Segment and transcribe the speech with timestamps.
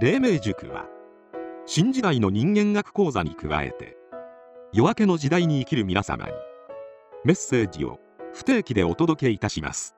[0.00, 0.86] 黎明塾は
[1.66, 3.96] 新時代の人間学講座に加えて
[4.72, 6.32] 夜明けの時代に生きる皆様に
[7.24, 7.98] メッセージを
[8.32, 9.96] 不定期でお届けいたします。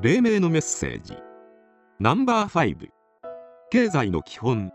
[0.00, 1.16] 黎明のメッセージ
[2.00, 2.88] ナンバー5
[3.70, 4.72] 経済の基本。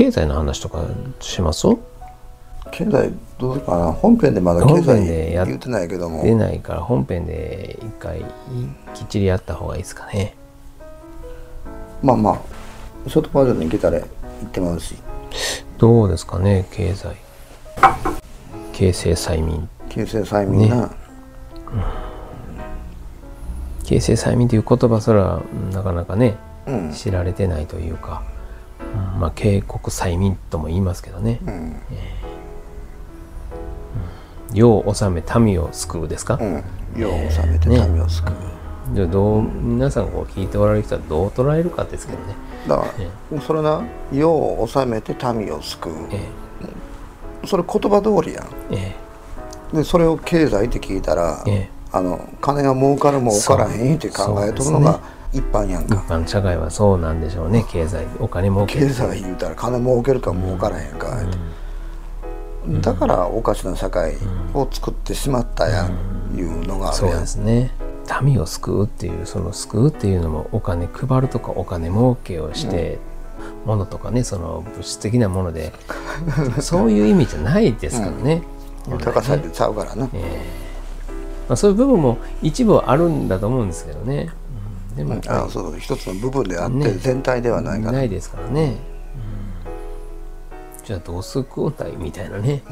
[0.00, 0.82] 経済の話とか
[1.20, 1.66] します？
[2.70, 3.92] 経済どうかな？
[3.92, 6.22] 本編でまだ経済でやっ言ってないけども。
[6.22, 8.20] 出ないから本編で一回
[8.94, 10.34] きっちりやった方がいいですかね。
[12.02, 12.40] まあまあ
[13.10, 14.08] ショートバージョンでいけたら言
[14.46, 14.96] ってますし。
[15.76, 17.14] どうですかね経済。
[18.72, 19.68] 形成催眠。
[19.90, 20.90] 形成催眠な、
[23.84, 26.90] 形成催眠という言葉すらうんなかなかねうん。
[26.90, 28.39] 知られてないというか、うん
[29.20, 31.40] まあ警告催眠とも言いますけどね。
[31.46, 31.76] うん。
[34.54, 36.64] 世を治め民を救うですか、うん。
[36.96, 38.32] 世を治めてね民を救
[38.92, 42.34] う、でどう皆さんこう聞いておられる人はどう捉えるかですけどね、
[42.66, 42.86] だか
[43.30, 45.92] ら、それな世を治めて民を救う。
[46.10, 46.26] え
[47.46, 48.46] それ言葉通りやん。
[48.74, 48.96] え
[49.74, 49.76] え。
[49.76, 51.70] でそれを経済って聞いたら、ええ。
[51.92, 55.00] あの金が儲かる儲からへんって考えとるのが
[55.32, 57.64] 一般やん一か、般社会はそうなんでしょうね。
[57.68, 58.80] 経済お金儲け。
[58.80, 61.20] 経済言うたら金儲けるか儲からへんか、
[62.80, 64.14] だからおかしな社会
[64.54, 67.72] を作ってしまったやん、いうのがあるそうやんですね。
[68.22, 72.98] 民を救うっていうその救うっていうのもお金配るとかお金儲けをして、
[73.64, 75.72] 物とかねその物質的なもので。
[76.60, 78.42] そういう意味じゃないですからね、
[78.88, 80.10] 豊かさでちゃうからな、ま
[81.50, 84.28] あ、そういう部分も一部はあるんだと思うんですけどね、
[84.90, 84.96] うん。
[84.96, 86.90] でもあそう一つの部分であって、ね。
[86.92, 87.92] 全体ではないから。
[87.92, 88.76] ないですからね、
[90.78, 90.84] うん。
[90.84, 92.62] じゃあどう救うんだいみたいなね、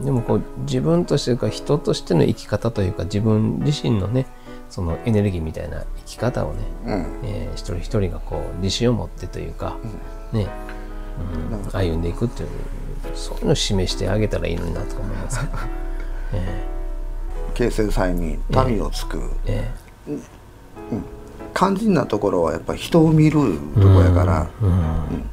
[0.00, 0.04] うん。
[0.04, 4.26] でもこう自分としてか人としての生き方というか自分自身のね
[4.70, 7.20] そのエネルギーみたいな生き方をね、うん。
[7.24, 9.76] えー一人一人がこう自信を持ってというか、
[10.32, 10.48] ね、
[11.52, 11.70] うん。
[11.70, 12.48] 歩んでいくっていう
[13.14, 15.40] そういうのを示してあげたらいいのになとか思います。
[15.40, 15.52] けど、
[16.32, 16.64] え。
[17.54, 19.70] 形成催眠民を救う、ーえ
[21.54, 25.30] 肝心なところはやっぱり人を見るとこやから、ーうん。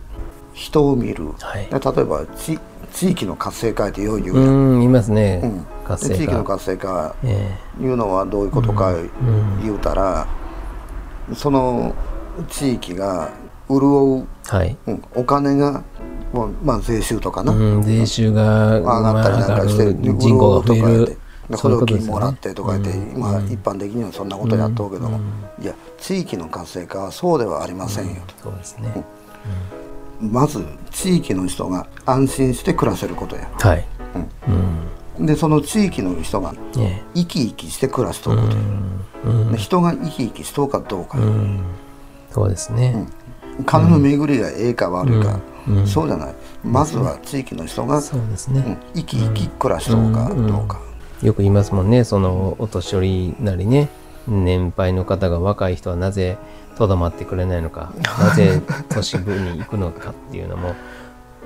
[0.53, 1.67] 人を見る、はい。
[1.67, 2.59] で例えば地
[2.94, 5.66] 地域の活性化ってよう言ううやん、んいますね、うん。
[5.85, 9.09] 活性で地域の化活性化えいうのはどういうことかん。
[9.63, 10.28] 言うたら、
[11.34, 11.95] その
[12.50, 13.29] 地域が
[13.69, 14.78] 潤う、ーはい。
[14.88, 15.03] うん。
[15.16, 15.84] お金が、
[16.34, 21.17] まあまあ、税収とかな、うん、税収が上がったりなんかして、人口が増える
[21.57, 23.16] 補助金もらってとか言って、うん。
[23.16, 25.19] 今一般的にはそんなことやっとうけども、
[25.62, 28.22] いや地域の活性化はそうではありませんよ。
[28.41, 29.03] と、そうですね、
[30.19, 33.50] まず地域の人が安心して暮らせることや。
[33.53, 33.85] はい、
[35.19, 41.23] でその地域の人がえ生き生きして暮らしとることや、で人が生き生きしとうかどうかや、
[42.31, 43.07] そうですね、
[43.66, 45.40] 金の巡りがええか悪いか、
[45.85, 46.35] そうじゃない。
[46.63, 50.79] まずは地域の人が、そうですね、うん生き生き暮らしとうかどうか、
[51.21, 52.03] よく言いますもんね。
[52.03, 53.89] そのお年寄りなりね。
[54.27, 56.37] 年配の方が若い人はなぜ
[56.77, 57.91] とどまってくれないのか。
[58.19, 60.75] なぜ都市部に行くのかっていうのも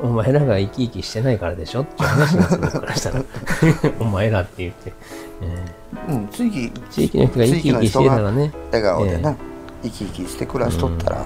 [0.02, 1.82] お前らが生き生きしてないからでしょ？
[1.82, 3.24] っていう話なんです僕からしたら。
[4.00, 4.94] お前らって言って、
[5.42, 5.66] え
[6.10, 8.52] うん、地域ー地域の人が生き生きしてたらね。
[8.72, 9.36] 笑顔でな、え
[9.84, 11.26] 生き生きして暮らしとったら、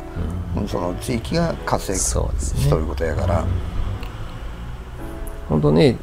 [0.58, 2.62] うんその地域が活性そうですね。
[2.62, 3.44] しとることやから、
[5.50, 5.98] 本当ね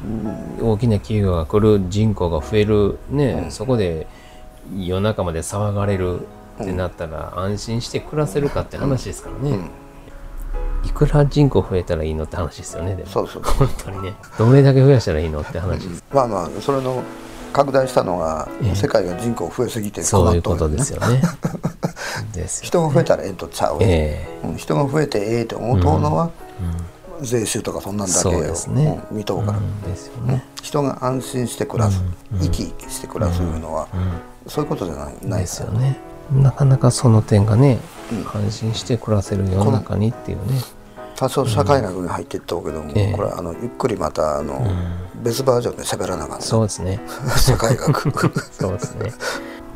[0.61, 4.07] 大きな企業が来る人口が増えるね、そこで
[4.75, 6.19] 夜中まで騒がれる
[6.61, 9.69] ってなったら安心して暮らせるかって話ですからね、
[10.85, 13.09] いくら人口増えたらいいのって話ですよねでも。
[13.09, 14.13] そうそう本当にね。
[14.37, 17.03] どれだけ増やしたらいいのって話です、まあまあそれの
[17.53, 18.75] 拡大したのが、ええ。
[18.75, 21.21] 世界が人口増えすぎてそういうことですよね。
[22.33, 24.55] ですよ人が増えたらええとちゃう、えうん。
[24.57, 26.31] 人が増えてええと思うとうのは、
[27.21, 28.31] 税収とかそんなんだけを、
[28.73, 29.01] ね。
[29.11, 32.01] うん見とうから、うんですよね、人が安心して暮らす、
[32.39, 33.87] 生き生きして暮らすいうのは、
[34.47, 35.97] そういうことじゃないないですよね。
[36.31, 37.79] なかなかその点がね、
[38.33, 40.61] 安心して暮らせる世の中にっていうね。
[41.15, 43.13] 多少社会学に入っていっとうけども、ええ。
[43.13, 44.61] これあのゆっくりまたあの、
[45.23, 46.99] 別バージョンで喋らなあかんねそうですね。
[47.37, 48.11] 社会学。
[48.51, 49.11] そうですね。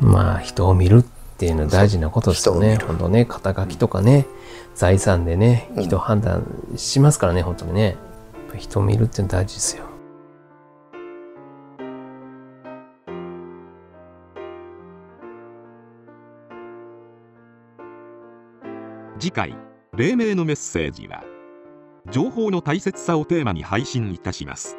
[0.00, 1.02] まあ人を見るっ
[1.38, 2.78] ていうのは大事なことですよね。
[2.86, 4.26] 本当ね、肩書きとかね、
[4.74, 6.46] 財産でね、人判断
[6.76, 7.84] しますからね、本当にね。
[7.84, 7.96] やっ
[8.52, 9.92] ぱ人を見るっていうのは大事ですよ。
[19.22, 19.54] 次回
[19.96, 21.22] 黎明のメッセージは
[22.10, 24.76] 情報の大切さをテーマに配信いたします